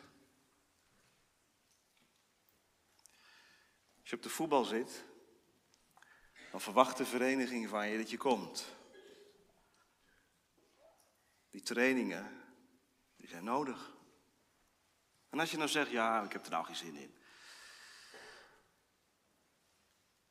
[4.07, 5.05] Als je op de voetbal zit,
[6.51, 8.75] dan verwacht de vereniging van je dat je komt.
[11.51, 12.43] Die trainingen,
[13.17, 13.93] die zijn nodig.
[15.31, 17.15] En als je nou zegt, ja, ik heb er nou geen zin in.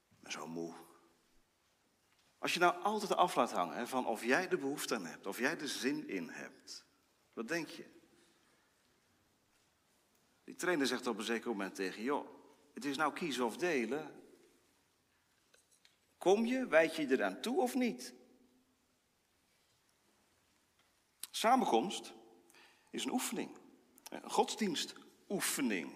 [0.09, 0.75] Ik ben zo moe.
[2.37, 5.39] Als je nou altijd af laat hangen van of jij de behoefte aan hebt, of
[5.39, 6.85] jij er zin in hebt.
[7.33, 7.85] Wat denk je?
[10.43, 12.34] Die trainer zegt op een zeker moment tegen joh,
[12.75, 14.23] het is nou kiezen of delen.
[16.17, 18.13] Kom je, wijd je eraan toe of niet?
[21.31, 22.13] Samenkomst
[22.89, 23.57] is een oefening,
[24.09, 25.91] een godsdienstoefening.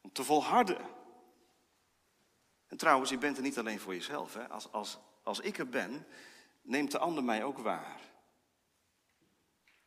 [0.00, 0.88] Om te volharden.
[2.66, 4.34] En trouwens, je bent er niet alleen voor jezelf.
[4.34, 4.48] Hè?
[4.48, 6.06] Als, als, als ik er ben,
[6.62, 8.00] neemt de ander mij ook waar.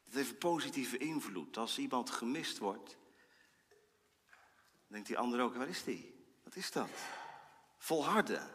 [0.04, 1.58] Het heeft een positieve invloed.
[1.58, 2.98] Als iemand gemist wordt,
[4.88, 6.16] denkt die ander ook, waar is die?
[6.44, 6.90] Wat is dat?
[7.78, 8.50] Volharden.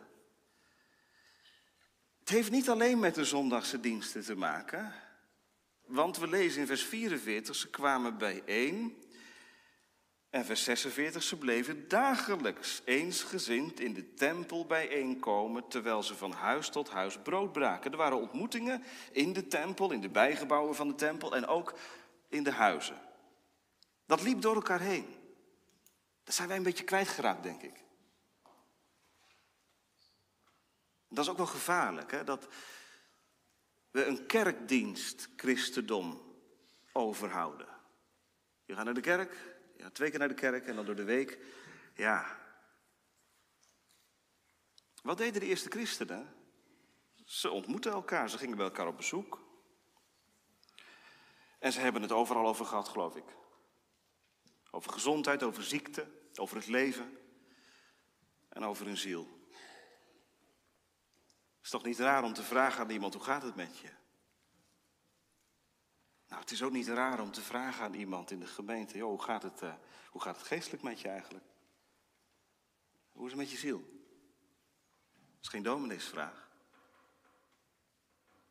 [2.19, 4.95] Het heeft niet alleen met de zondagse diensten te maken.
[5.85, 9.03] Want we lezen in vers 44, ze kwamen bijeen
[10.33, 16.69] En vers 46, ze bleven dagelijks eensgezind in de tempel bijeenkomen, terwijl ze van huis
[16.69, 17.91] tot huis brood braken.
[17.91, 21.75] Er waren ontmoetingen in de tempel, in de bijgebouwen van de tempel en ook
[22.29, 23.01] in de huizen.
[24.07, 25.22] Dat liep door elkaar heen.
[26.25, 27.85] Dat zijn wij een beetje kwijtgeraakt, denk ik.
[31.09, 32.25] Dat is ook wel gevaarlijk, hè?
[32.25, 32.49] dat
[33.91, 36.37] we een kerkdienst christendom
[36.93, 37.69] overhouden.
[38.65, 41.05] Je gaat naar de kerk, ja, twee keer naar de kerk en dan door de
[41.05, 41.39] week.
[41.95, 42.41] Ja.
[45.03, 46.35] Wat deden de eerste christenen?
[47.25, 49.41] Ze ontmoetten elkaar, ze gingen bij elkaar op bezoek.
[51.59, 53.25] En ze hebben het overal over gehad, geloof ik.
[54.75, 57.19] Over gezondheid, over ziekte, over het leven
[58.49, 59.29] en over hun ziel.
[61.57, 63.89] Het is toch niet raar om te vragen aan iemand, hoe gaat het met je?
[66.29, 69.09] Nou, het is ook niet raar om te vragen aan iemand in de gemeente, joh,
[69.09, 69.75] hoe, gaat het, uh,
[70.11, 71.45] hoe gaat het geestelijk met je eigenlijk?
[73.13, 73.79] Hoe is het met je ziel?
[75.13, 76.51] Dat is geen domineesvraag.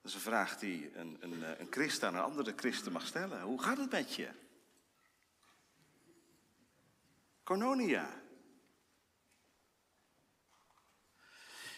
[0.02, 3.06] Dat is een vraag die een, een, eh, een christen aan een andere christen mag
[3.06, 3.42] stellen.
[3.42, 4.30] Hoe gaat het met je?
[7.44, 8.22] Cornonia.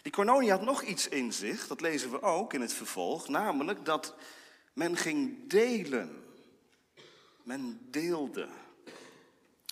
[0.01, 3.85] Die Cornonia had nog iets in zich, dat lezen we ook in het vervolg, namelijk
[3.85, 4.15] dat
[4.73, 6.35] men ging delen.
[7.43, 8.49] Men deelde.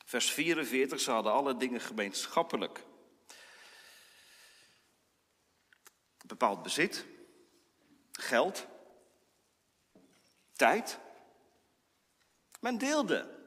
[0.06, 2.84] Vers 44, ze hadden alle dingen gemeenschappelijk.
[6.26, 7.06] Bepaald bezit,
[8.12, 8.68] geld,
[10.54, 11.00] tijd.
[12.60, 13.40] Men deelde.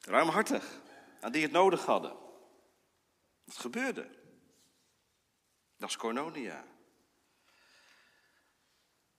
[0.00, 0.82] Ruimhartig.
[1.24, 2.16] Aan die het nodig hadden.
[3.44, 4.10] Dat gebeurde.
[5.76, 6.64] Dat is Cornonia.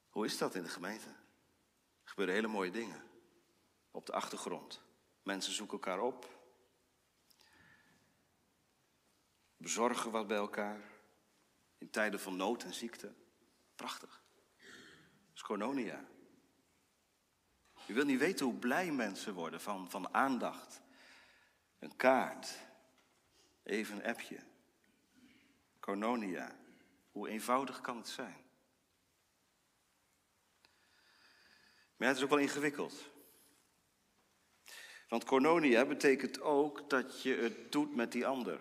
[0.10, 1.08] Hoe is dat in de gemeente?
[1.08, 3.04] Er gebeuren hele mooie dingen
[3.92, 4.82] op de achtergrond.
[5.24, 6.30] Mensen zoeken elkaar op,
[9.58, 10.82] bezorgen wat bij elkaar
[11.78, 13.14] in tijden van nood en ziekte.
[13.76, 14.24] Prachtig.
[14.58, 16.06] Dat is Cornonia.
[17.88, 20.84] U wilt niet weten hoe blij mensen worden van, van aandacht.
[21.80, 22.58] Een kaart.
[23.64, 24.40] Even een appje.
[25.80, 26.56] Cornonia.
[27.12, 28.44] Hoe eenvoudig kan het zijn?
[31.98, 33.14] Maar het is ook wel ingewikkeld.
[35.10, 38.60] Want Cornonia betekent ook dat je het doet met die ander.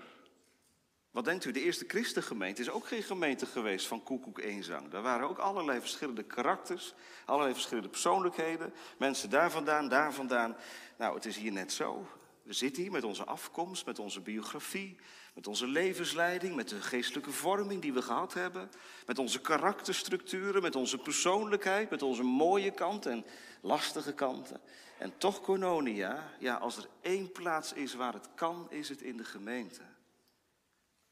[1.11, 4.88] Wat denkt u, de eerste christengemeente is ook geen gemeente geweest van koekoek eenzang.
[4.90, 8.74] Daar waren ook allerlei verschillende karakters, allerlei verschillende persoonlijkheden.
[8.98, 10.57] Mensen daar vandaan, daar vandaan.
[10.96, 12.07] Nou, het is hier net zo.
[12.44, 14.96] We zitten hier met onze afkomst, met onze biografie,
[15.35, 18.70] met onze levensleiding, met de geestelijke vorming die we gehad hebben,
[19.07, 23.24] met onze karakterstructuren, met onze persoonlijkheid, met onze mooie kanten en
[23.61, 24.61] lastige kanten.
[24.98, 29.16] En toch, Kononia, ja, als er één plaats is waar het kan, is het in
[29.16, 29.83] de gemeente.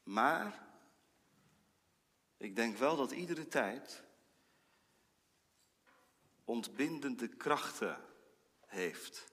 [0.03, 0.67] Maar
[2.37, 4.03] ik denk wel dat iedere tijd
[6.43, 7.97] ontbindende krachten
[8.65, 9.32] heeft.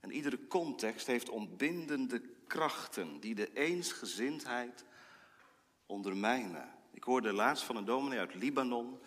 [0.00, 4.84] En iedere context heeft ontbindende krachten die de eensgezindheid
[5.86, 6.68] ondermijnen.
[6.92, 8.98] Ik hoorde laatst van een dominee uit Libanon,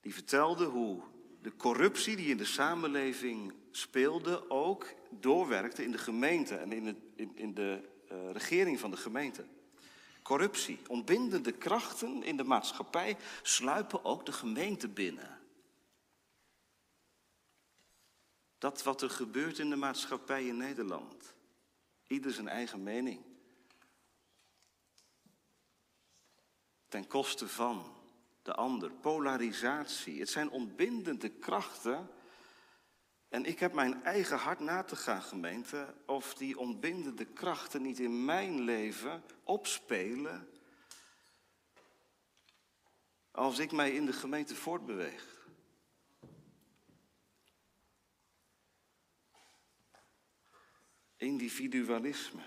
[0.00, 1.02] die vertelde hoe
[1.42, 6.96] de corruptie die in de samenleving speelde ook doorwerkte in de gemeente en in, het,
[7.34, 9.44] in, de uh, regering van de gemeente.
[10.22, 15.33] Corruptie, ontbindende krachten in de maatschappij sluipen ook de gemeente binnen.
[18.64, 21.34] Dat wat er gebeurt in de maatschappij in Nederland.
[22.06, 23.24] Ieder zijn eigen mening.
[26.88, 27.96] Ten koste van
[28.42, 28.90] de ander.
[28.90, 30.20] Polarisatie.
[30.20, 32.10] Het zijn ontbindende krachten.
[33.28, 37.98] En ik heb mijn eigen hart na te gaan, gemeente, of die ontbindende krachten niet
[37.98, 40.48] in mijn leven opspelen
[43.30, 45.33] als ik mij in de gemeente voortbeweeg.
[51.16, 52.42] Individualisme.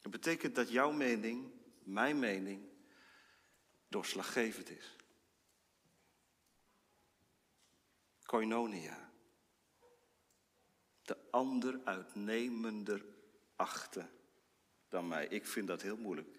[0.00, 2.68] Dat betekent dat jouw mening, mijn mening,
[3.88, 4.96] doorslaggevend is.
[8.22, 9.10] Koinonia.
[11.02, 13.04] De ander uitnemender
[13.56, 14.10] achten
[14.88, 15.26] dan mij.
[15.26, 16.38] Ik vind dat heel moeilijk.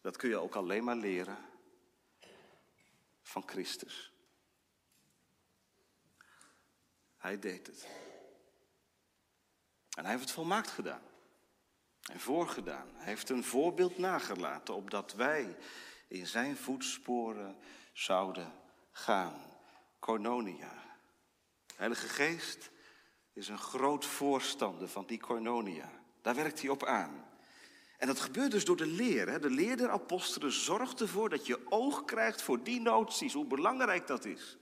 [0.00, 1.38] Dat kun je ook alleen maar leren
[3.22, 4.13] van Christus.
[7.24, 7.86] Hij deed het.
[9.96, 11.02] En hij heeft het volmaakt gedaan.
[12.12, 12.88] En voorgedaan.
[12.94, 15.56] Hij heeft een voorbeeld nagelaten, opdat wij
[16.08, 17.56] in zijn voetsporen
[17.92, 18.52] zouden
[18.90, 19.40] gaan.
[19.98, 20.72] Koinonia.
[21.76, 22.70] Heilige Geest
[23.32, 25.90] is een groot voorstander van die koinonia.
[26.22, 27.24] Daar werkt hij op aan.
[27.98, 29.28] En dat gebeurt dus door de leer.
[29.28, 29.38] Hè?
[29.38, 34.06] De leer der apostelen zorgt ervoor dat je oog krijgt voor die noties, hoe belangrijk
[34.06, 34.56] dat is.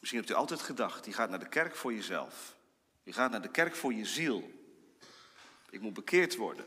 [0.00, 2.56] Misschien hebt u altijd gedacht, je gaat naar de kerk voor jezelf.
[3.02, 4.50] Je gaat naar de kerk voor je ziel.
[5.70, 6.66] Ik moet bekeerd worden.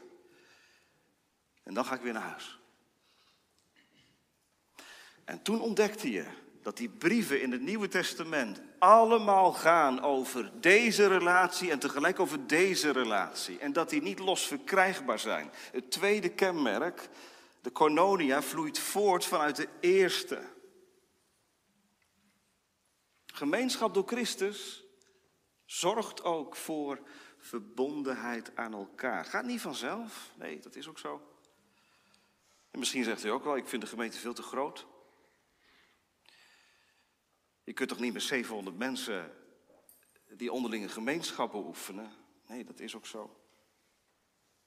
[1.63, 2.59] En dan ga ik weer naar huis.
[5.23, 6.25] En toen ontdekte je
[6.61, 12.47] dat die brieven in het Nieuwe Testament allemaal gaan over deze relatie en tegelijk over
[12.47, 13.59] deze relatie.
[13.59, 15.51] En dat die niet los verkrijgbaar zijn.
[15.71, 17.09] Het tweede kenmerk,
[17.61, 20.41] de koinonia, vloeit voort vanuit de eerste.
[23.35, 24.83] Gemeenschap door Christus
[25.65, 26.99] zorgt ook voor
[27.37, 29.25] verbondenheid aan elkaar.
[29.25, 30.31] Gaat niet vanzelf.
[30.35, 31.21] Nee, dat is ook zo.
[32.71, 34.87] En misschien zegt u ook wel, ik vind de gemeente veel te groot.
[37.63, 39.33] Je kunt toch niet met 700 mensen
[40.29, 42.11] die onderlinge gemeenschappen oefenen?
[42.47, 43.45] Nee, dat is ook zo.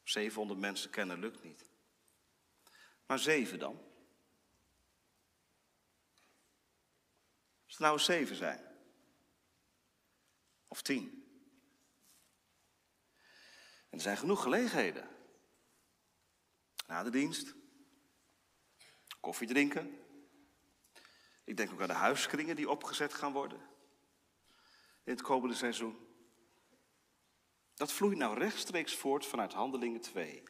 [0.03, 1.71] 700 mensen kennen lukt niet.
[3.07, 3.81] Maar zeven dan?
[7.79, 8.61] Nou zeven zijn.
[10.69, 11.25] Of tien.
[13.89, 15.09] En er zijn genoeg gelegenheden.
[16.87, 17.55] Na de dienst.
[19.21, 20.01] Koffie drinken.
[21.45, 23.61] Ik denk ook aan de huiskringen die opgezet gaan worden.
[25.05, 26.07] In het komende seizoen.
[27.75, 30.43] Dat vloeit nou rechtstreeks voort vanuit Handelingen 2.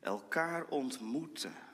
[0.00, 1.69] Elkaar ontmoeten.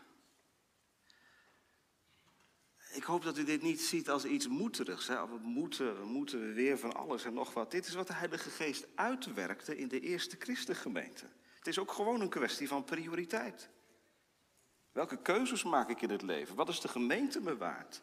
[2.97, 5.07] Ik hoop dat u dit niet ziet als iets moeterigs.
[5.07, 5.29] Hè?
[5.29, 7.71] We moeten, we moeten weer van alles en nog wat.
[7.71, 11.27] Dit is wat de Heilige Geest uitwerkte in de eerste christengemeente.
[11.55, 13.69] Het is ook gewoon een kwestie van prioriteit.
[14.93, 16.57] Welke keuzes maak ik in het leven?
[16.57, 18.03] Wat is de gemeente me waard?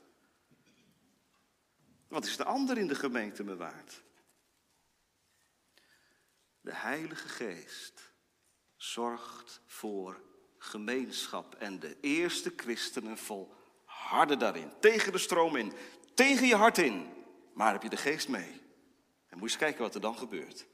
[2.08, 4.04] Wat is de ander in de gemeente me waard?
[6.62, 8.14] De Heilige Geest
[8.76, 10.22] zorgt voor
[10.58, 13.62] gemeenschap en de eerste christenen vol
[14.14, 15.74] harder daarin, tegen de stroom in,
[16.14, 17.14] tegen je hart in.
[17.54, 18.62] Maar heb je de geest mee?
[19.28, 20.66] En moet je eens kijken wat er dan gebeurt.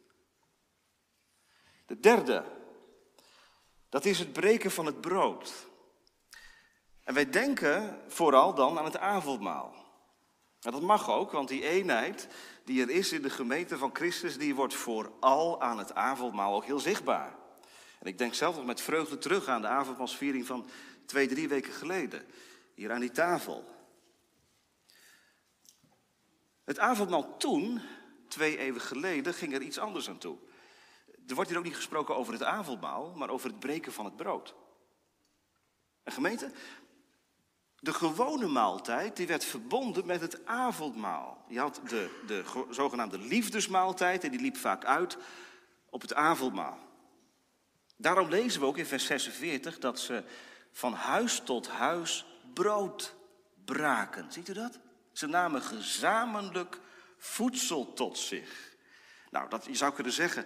[1.86, 2.44] De derde,
[3.90, 5.54] dat is het breken van het brood.
[7.04, 9.76] En wij denken vooral dan aan het avondmaal.
[10.60, 12.28] Dat mag ook, want die eenheid
[12.66, 16.66] die er is in de gemeente van Christus, die wordt vooral aan het avondmaal ook
[16.66, 17.36] heel zichtbaar.
[18.00, 20.70] En ik denk zelf nog met vreugde terug aan de avondmaalsviering van
[21.06, 22.26] twee, drie weken geleden.
[22.80, 23.66] Hier aan die tafel.
[26.64, 27.82] Het avondmaal toen,
[28.28, 30.38] twee eeuwen geleden, ging er iets anders aan toe.
[31.28, 34.16] Er wordt hier ook niet gesproken over het avondmaal, maar over het breken van het
[34.16, 34.56] brood.
[36.04, 36.52] En gemeente,
[37.80, 41.46] de gewone maaltijd die werd verbonden met het avondmaal.
[41.48, 45.18] Je had de, de zogenaamde liefdesmaaltijd en die liep vaak uit
[45.90, 46.78] op het avondmaal.
[47.96, 50.24] Daarom lezen we ook in vers 46 dat ze
[50.72, 52.26] van huis tot huis
[52.60, 53.16] brood
[53.66, 54.32] braken.
[54.32, 54.80] Ziet u dat?
[55.12, 56.80] Ze namen gezamenlijk
[57.18, 58.76] voedsel tot zich.
[59.32, 60.46] Nou, dat, je zou kunnen zeggen,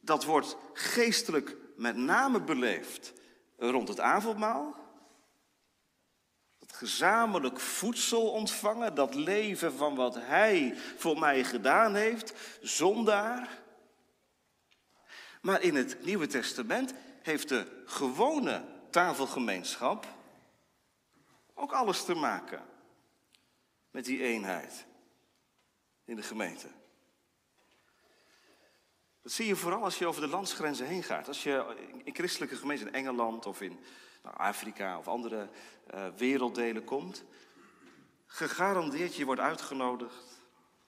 [0.00, 3.12] dat wordt geestelijk met name beleefd
[3.56, 4.84] rond het avondmaal
[6.74, 13.62] gezamenlijk voedsel ontvangen, dat leven van wat Hij voor mij gedaan heeft, zondaar.
[15.40, 20.06] Maar in het Nieuwe Testament heeft de gewone tafelgemeenschap
[21.54, 22.62] ook alles te maken
[23.90, 24.86] met die eenheid
[26.04, 26.68] in de gemeente.
[29.22, 31.28] Dat zie je vooral als je over de landsgrenzen heen gaat.
[31.28, 33.78] Als je in christelijke gemeenten in Engeland of in
[34.22, 35.48] nou, Afrika of andere
[35.94, 37.24] uh, werelddelen komt.
[38.26, 40.46] Gegarandeerd je wordt uitgenodigd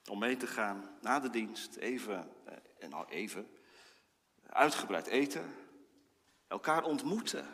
[0.09, 3.49] om mee te gaan na de dienst, even, uh, en nou even,
[4.47, 5.55] uitgebreid eten,
[6.47, 7.47] elkaar ontmoeten.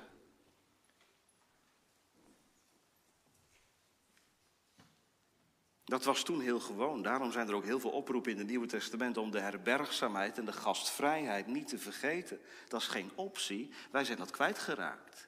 [5.94, 7.02] Dat was toen heel gewoon.
[7.02, 10.46] Daarom zijn er ook heel veel oproepen in het Nieuwe Testament om de herbergzaamheid en
[10.46, 12.42] de gastvrijheid niet te vergeten.
[12.68, 13.72] Dat is geen optie.
[13.92, 15.28] Wij zijn dat kwijtgeraakt.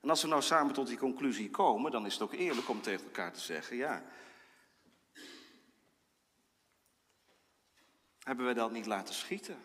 [0.00, 2.82] En als we nou samen tot die conclusie komen, dan is het ook eerlijk om
[2.82, 4.04] tegen elkaar te zeggen, ja.
[8.18, 9.58] Hebben wij dat niet laten schieten?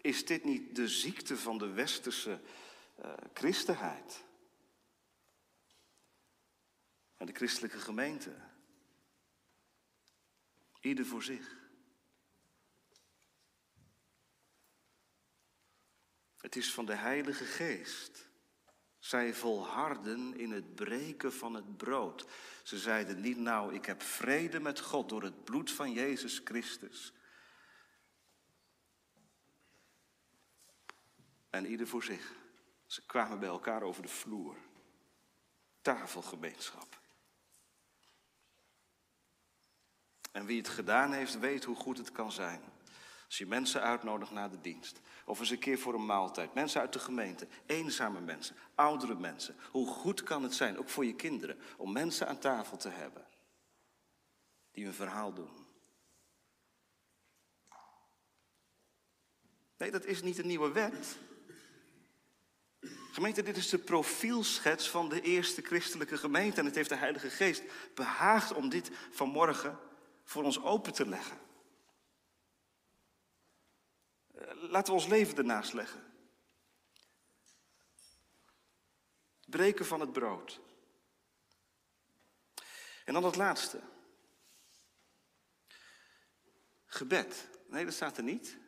[0.00, 2.40] Is dit niet de ziekte van de westerse
[3.04, 4.26] uh, christenheid?
[7.18, 8.34] En de christelijke gemeente?
[10.80, 11.56] Ieder voor zich.
[16.36, 18.26] Het is van de Heilige Geest
[18.98, 22.26] Zij volharden in het breken van het brood.
[22.62, 27.12] Ze zeiden niet, nou, ik heb vrede met God door het bloed van Jezus Christus.
[31.50, 32.34] En ieder voor zich.
[32.86, 34.56] Ze kwamen bij elkaar over de vloer.
[35.80, 37.07] Tafelgemeenschap.
[40.38, 42.60] En wie het gedaan heeft, weet hoe goed het kan zijn.
[43.26, 45.00] Als je mensen uitnodigt na de dienst.
[45.24, 46.54] Of eens een keer voor een maaltijd.
[46.54, 47.48] Mensen uit de gemeente.
[47.66, 48.56] Eenzame mensen.
[48.74, 49.56] Oudere mensen.
[49.70, 51.58] Hoe goed kan het zijn, ook voor je kinderen.
[51.76, 53.26] Om mensen aan tafel te hebben.
[54.72, 55.66] Die een verhaal doen.
[59.76, 61.18] Nee, dat is niet een nieuwe wet.
[63.12, 66.60] Gemeente, dit is de profielschets van de eerste christelijke gemeente.
[66.60, 67.62] En het heeft de Heilige Geest
[67.94, 69.86] behaagd om dit vanmorgen
[70.28, 71.38] voor ons open te leggen.
[74.34, 76.12] Eh, laten we ons leven ernaast leggen.
[79.46, 80.60] Breken van het brood.
[83.04, 83.80] En dan het laatste.
[86.84, 87.48] Gebed.
[87.66, 88.58] Nee, dat staat er niet.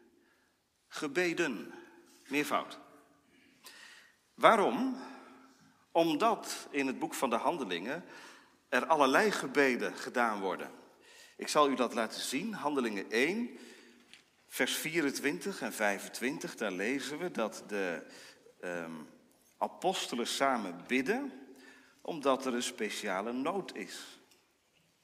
[0.88, 1.74] Gebeden.
[2.28, 2.78] Meervoud.
[4.34, 5.02] Waarom?
[5.92, 8.04] Omdat in het boek van de Handelingen
[8.68, 10.79] er allerlei gebeden gedaan worden.
[11.40, 12.54] Ik zal u dat laten zien.
[12.54, 13.58] Handelingen 1,
[14.48, 16.56] vers 24 en 25.
[16.56, 18.02] Daar lezen we dat de
[18.64, 19.08] um,
[19.58, 21.32] apostelen samen bidden,
[22.00, 24.20] omdat er een speciale nood is.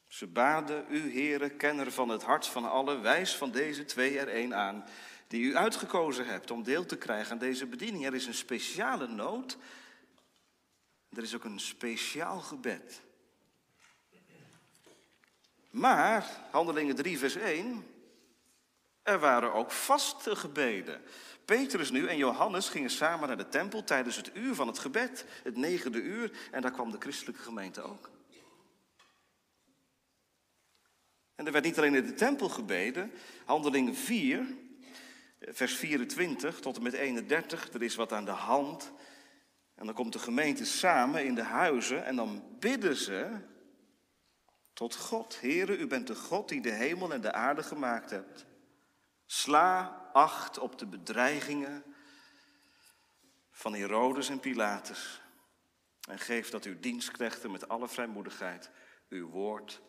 [0.08, 4.28] Ze baden u, heren, kenner van het hart van allen, wijs van deze twee er
[4.28, 4.84] één aan,
[5.26, 8.06] die u uitgekozen hebt om deel te krijgen aan deze bediening.
[8.06, 9.58] Er is een speciale nood.
[11.10, 13.04] Er is ook een speciaal gebed.
[15.76, 17.86] Maar, Handelingen 3, vers 1,
[19.02, 21.02] er waren ook vaste gebeden.
[21.44, 25.24] Petrus nu en Johannes gingen samen naar de tempel tijdens het uur van het gebed,
[25.42, 28.10] het negende uur, en daar kwam de christelijke gemeente ook.
[31.34, 33.12] En er werd niet alleen in de tempel gebeden,
[33.44, 34.46] Handelingen 4,
[35.40, 38.92] vers 24 tot en met 31, er is wat aan de hand.
[39.74, 43.54] En dan komt de gemeente samen in de huizen en dan bidden ze
[44.76, 45.40] tot God.
[45.40, 48.46] Heere, u bent de God die de hemel en de aarde gemaakt hebt.
[49.26, 51.84] Sla acht op de bedreigingen
[53.50, 55.20] van Herodes en Pilatus.
[56.08, 58.70] En geef dat uw dienstknechten met alle vrijmoedigheid
[59.08, 59.80] uw woord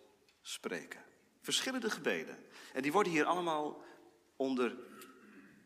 [0.42, 1.04] spreken.
[1.42, 2.38] Verschillende gebeden.
[2.74, 3.84] En die worden hier allemaal
[4.36, 4.78] onder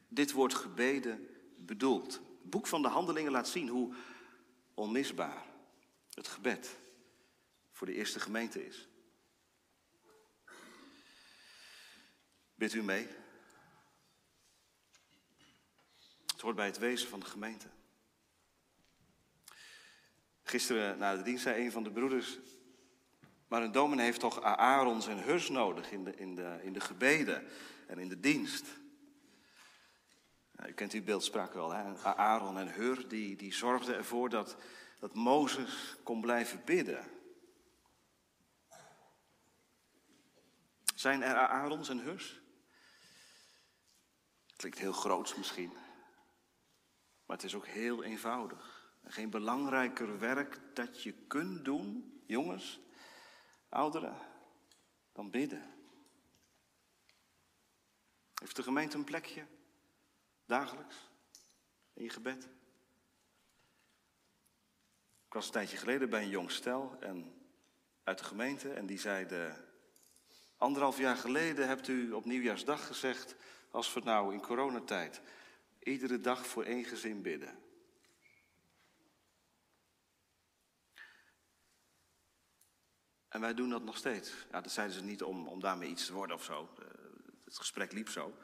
[0.08, 2.14] dit woord gebeden bedoeld.
[2.14, 3.96] Het boek van de Handelingen laat zien hoe
[4.74, 5.46] onmisbaar
[6.14, 6.80] het gebed
[7.72, 8.90] voor de eerste gemeente is.
[12.62, 13.08] Bidt u mee?
[16.26, 17.68] Het hoort bij het wezen van de gemeente.
[20.44, 22.38] Gisteren na de dienst zei een van de broeders.
[23.48, 26.80] Maar een dominee heeft toch Aarons en Hurs nodig in de, in, de, in de
[26.80, 27.48] gebeden
[27.88, 28.66] en in de dienst.
[30.52, 31.98] Nou, u kent die beeldspraak wel, hè?
[32.16, 34.56] Aaron en Hur, die, die zorgden ervoor dat,
[35.00, 37.06] dat Mozes kon blijven bidden.
[40.96, 42.41] Zijn er Aarons en Hurs?
[44.62, 45.72] Klinkt heel groots misschien.
[47.26, 48.94] Maar het is ook heel eenvoudig.
[49.04, 52.80] Geen belangrijker werk dat je kunt doen, jongens,
[53.70, 54.18] ouderen,
[55.12, 55.74] dan bidden.
[58.34, 59.46] Heeft de gemeente een plekje?
[60.46, 60.96] Dagelijks?
[61.94, 62.44] In je gebed?
[65.26, 67.34] Ik was een tijdje geleden bij een jong stel en,
[68.04, 69.66] uit de gemeente en die zeiden...
[70.58, 73.36] Anderhalf jaar geleden hebt u op nieuwjaarsdag gezegd,
[73.72, 75.22] als we nou in coronatijd
[75.80, 77.60] iedere dag voor één gezin bidden.
[83.28, 84.34] En wij doen dat nog steeds.
[84.52, 86.70] Ja, dat zeiden ze niet om, om daarmee iets te worden of zo.
[86.80, 86.86] Eh,
[87.46, 88.38] het gesprek liep zo.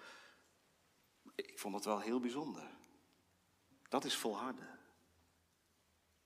[1.35, 2.69] Ik vond dat wel heel bijzonder.
[3.89, 4.79] Dat is volharden.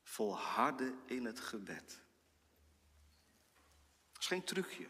[0.04, 2.02] Volharden in het gebed.
[4.12, 4.88] Dat is geen trucje.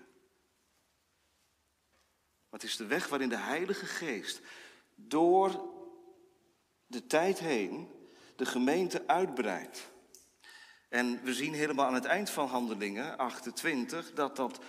[2.51, 4.41] Maar het is de weg waarin de Heilige Geest
[4.95, 5.69] door
[6.87, 7.89] de tijd heen
[8.35, 9.91] de gemeente uitbreidt.
[10.89, 14.59] En we zien helemaal aan het eind van Handelingen 28 dat dat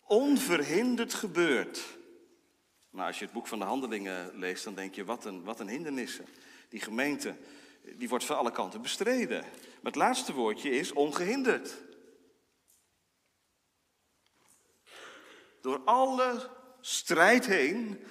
[0.00, 1.96] onverhinderd gebeurt.
[2.90, 5.60] Nou, als je het boek van de Handelingen leest, dan denk je, wat een, wat
[5.60, 6.26] een hindernissen.
[6.68, 7.36] Die gemeente,
[7.82, 9.40] die wordt van alle kanten bestreden.
[9.40, 11.82] Maar het laatste woordje is ongehinderd.
[15.60, 16.55] Door alle
[16.86, 18.04] strijd heen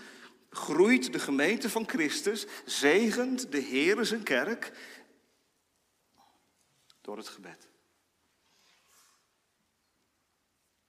[0.49, 4.93] groeit de gemeente van Christus, zegent de Heer zijn kerk.
[7.01, 7.67] door het gebed.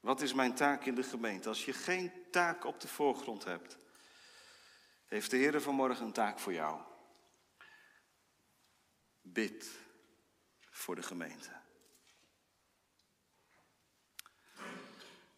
[0.00, 1.48] Wat is mijn taak in de gemeente?
[1.48, 3.78] Als je geen taak op de voorgrond hebt,
[5.06, 6.80] heeft de Heer vanmorgen een taak voor jou.
[9.20, 9.70] Bid
[10.70, 11.50] voor de gemeente.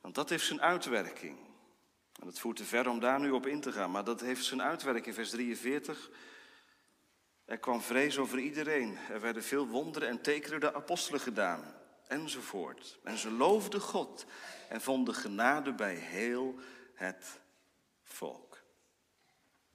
[0.01, 1.48] Want dat heeft zijn uitwerking.
[2.21, 4.45] En het voert te ver om daar nu op in te gaan, maar dat heeft
[4.45, 6.11] zijn uitwerking in vers 43.
[7.45, 8.99] Er kwam vrees over iedereen.
[9.11, 11.75] Er werden veel wonderen en tekenen de apostelen gedaan.
[12.07, 12.99] Enzovoort.
[13.03, 14.27] En ze loofden God
[14.69, 16.59] en vonden genade bij heel
[16.95, 17.41] het
[18.03, 18.63] volk.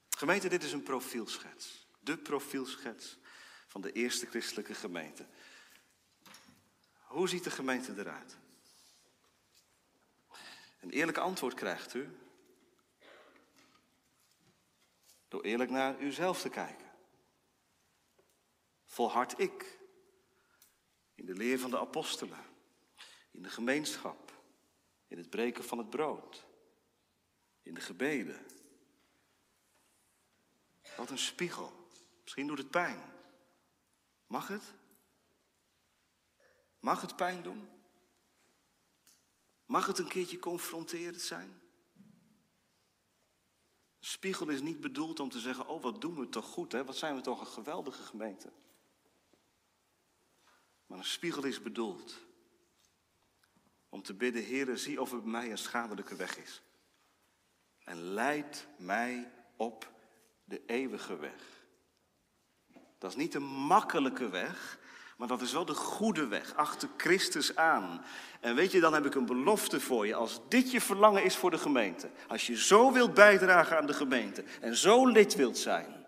[0.09, 1.87] Gemeente, dit is een profielschets.
[1.99, 3.17] De profielschets
[3.67, 5.25] van de eerste christelijke gemeente.
[7.03, 8.37] Hoe ziet de gemeente eruit?
[10.79, 12.09] Een eerlijk antwoord krijgt u
[15.33, 16.91] door eerlijk naar uzelf te kijken.
[18.85, 19.79] Volhard ik
[21.15, 22.45] in de leer van de apostelen,
[23.31, 24.41] in de gemeenschap,
[25.07, 26.45] in het breken van het brood,
[27.61, 28.45] in de gebeden.
[30.97, 31.87] Wat een spiegel.
[32.21, 33.01] Misschien doet het pijn.
[34.27, 34.73] Mag het?
[36.79, 37.69] Mag het pijn doen?
[39.65, 41.62] Mag het een keertje confronterend zijn?
[44.05, 46.85] Spiegel is niet bedoeld om te zeggen, oh wat doen we toch goed, hè?
[46.85, 48.51] wat zijn we toch een geweldige gemeente.
[50.85, 52.25] Maar een spiegel is bedoeld
[53.89, 56.61] om te bidden, Heere, zie of bij mij een schadelijke weg is.
[57.83, 59.91] En leid mij op
[60.43, 61.65] de eeuwige weg.
[62.97, 64.79] Dat is niet een makkelijke weg,
[65.17, 68.05] maar dat is wel de goede weg, achter Christus aan.
[68.39, 70.15] En weet je, dan heb ik een belofte voor je.
[70.15, 73.93] Als dit je verlangen is voor de gemeente, als je zo wilt bijdragen aan de
[73.93, 76.05] gemeente en zo lid wilt zijn,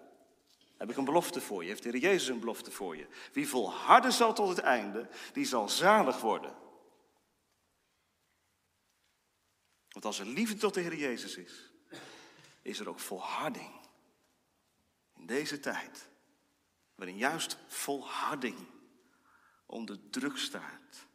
[0.78, 1.70] heb ik een belofte voor je.
[1.70, 3.08] Heeft de Heer Jezus een belofte voor je.
[3.34, 6.56] Wie volharden zal tot het einde, die zal zalig worden.
[9.90, 11.72] Want als er liefde tot de Heer Jezus is,
[12.62, 13.72] is er ook volharding.
[15.18, 16.10] In deze tijd,
[16.96, 18.58] waarin juist volharding
[19.66, 21.06] onder druk staat.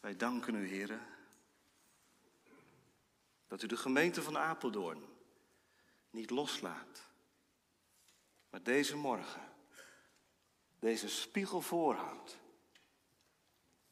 [0.00, 1.06] Wij danken u, heren,
[3.46, 5.04] dat u de gemeente van Apeldoorn
[6.10, 7.08] niet loslaat,
[8.50, 9.50] maar deze morgen
[10.82, 12.38] deze spiegel voorhoudt,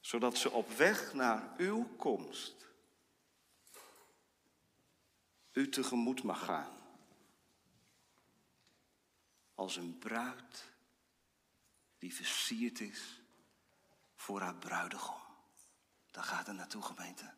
[0.01, 2.69] zodat ze op weg naar uw komst
[5.53, 6.80] u tegemoet mag gaan
[9.61, 10.73] als een bruid
[11.99, 13.21] die versierd is
[14.15, 15.21] voor haar bruidegom.
[16.11, 17.35] Daar gaat het naartoe, gemeente.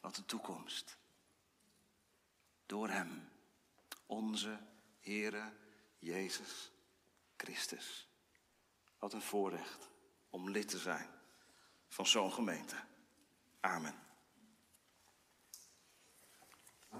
[0.00, 0.96] Wat de toekomst.
[2.66, 3.28] Door Hem,
[4.06, 4.58] onze
[5.00, 5.52] Heere
[5.98, 6.70] Jezus
[7.36, 8.08] Christus.
[8.98, 9.90] Wat een voorrecht
[10.30, 11.10] om lid te zijn
[11.88, 12.76] van zo'n gemeente.
[13.60, 14.09] Amen.